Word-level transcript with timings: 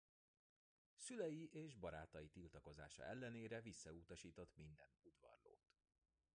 Szülei 0.95 1.49
és 1.51 1.75
barátai 1.75 2.27
tiltakozása 2.29 3.03
ellenére 3.03 3.61
visszautasított 3.61 4.51
minden 4.55 4.93
udvarlót. 5.01 5.73